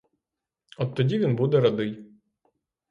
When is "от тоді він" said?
0.77-1.35